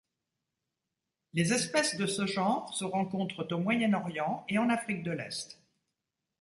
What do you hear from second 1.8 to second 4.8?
de ce genre se rencontrent au Moyen-Orient et en